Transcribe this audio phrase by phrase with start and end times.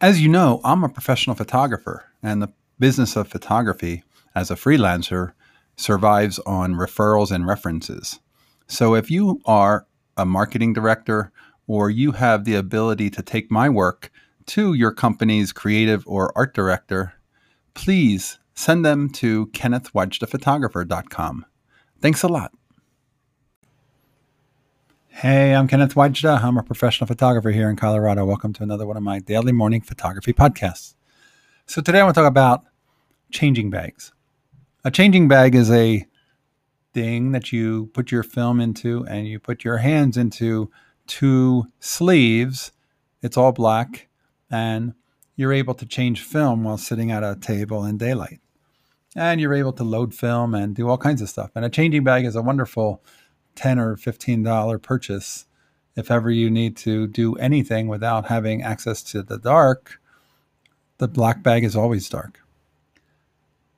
[0.00, 4.04] As you know, I'm a professional photographer, and the business of photography
[4.34, 5.32] as a freelancer
[5.74, 8.20] survives on referrals and references.
[8.66, 11.32] So if you are a marketing director
[11.66, 14.10] or you have the ability to take my work
[14.46, 17.14] to your company's creative or art director,
[17.72, 21.46] please send them to kennethwajdaphotographer.com.
[22.02, 22.52] Thanks a lot.
[25.20, 26.44] Hey, I'm Kenneth Wajda.
[26.44, 28.26] I'm a professional photographer here in Colorado.
[28.26, 30.94] Welcome to another one of my daily morning photography podcasts.
[31.64, 32.64] So, today I want to talk about
[33.30, 34.12] changing bags.
[34.84, 36.04] A changing bag is a
[36.92, 40.70] thing that you put your film into and you put your hands into
[41.06, 42.72] two sleeves.
[43.22, 44.08] It's all black,
[44.50, 44.92] and
[45.34, 48.40] you're able to change film while sitting at a table in daylight.
[49.14, 51.52] And you're able to load film and do all kinds of stuff.
[51.54, 53.02] And a changing bag is a wonderful
[53.56, 55.46] 10 or 15 dollar purchase
[55.96, 60.00] if ever you need to do anything without having access to the dark
[60.98, 62.40] the black bag is always dark.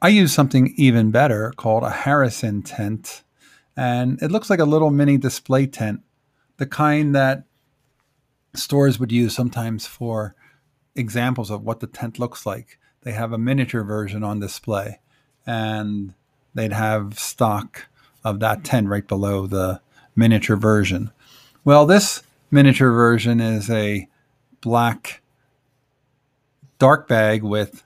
[0.00, 3.22] I use something even better called a Harrison tent
[3.76, 6.02] and it looks like a little mini display tent
[6.56, 7.44] the kind that
[8.54, 10.34] stores would use sometimes for
[10.94, 12.78] examples of what the tent looks like.
[13.02, 15.00] They have a miniature version on display
[15.46, 16.14] and
[16.54, 17.86] they'd have stock
[18.24, 19.80] of that tent right below the
[20.14, 21.10] miniature version.
[21.64, 24.08] Well, this miniature version is a
[24.60, 25.22] black
[26.78, 27.84] dark bag with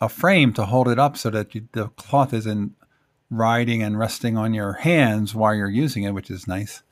[0.00, 2.72] a frame to hold it up so that you, the cloth isn't
[3.30, 6.82] riding and resting on your hands while you're using it, which is nice.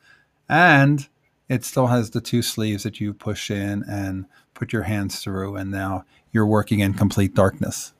[0.48, 1.08] And
[1.48, 5.56] it still has the two sleeves that you push in and put your hands through,
[5.56, 7.92] and now you're working in complete darkness.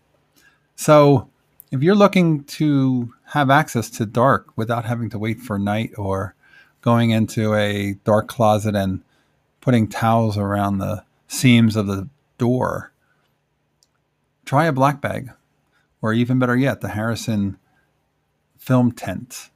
[0.74, 1.28] So
[1.72, 6.34] if you're looking to have access to dark without having to wait for night or
[6.82, 9.02] going into a dark closet and
[9.62, 12.92] putting towels around the seams of the door,
[14.44, 15.30] try a black bag,
[16.02, 17.56] or even better yet, the Harrison
[18.58, 19.48] film tent.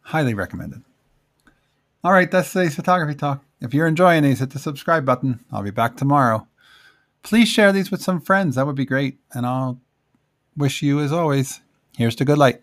[0.00, 0.82] Highly recommended.
[2.02, 3.44] All right, that's today's photography talk.
[3.60, 5.44] If you're enjoying these, hit the subscribe button.
[5.52, 6.48] I'll be back tomorrow.
[7.22, 8.56] Please share these with some friends.
[8.56, 9.18] That would be great.
[9.32, 9.80] And I'll
[10.56, 11.60] wish you, as always,
[11.96, 12.62] here's to good light.